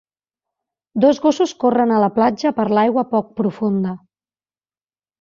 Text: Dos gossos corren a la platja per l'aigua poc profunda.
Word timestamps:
Dos 1.03 1.19
gossos 1.25 1.53
corren 1.65 1.95
a 1.95 2.01
la 2.05 2.11
platja 2.17 2.55
per 2.59 2.67
l'aigua 2.75 3.07
poc 3.15 3.33
profunda. 3.41 3.97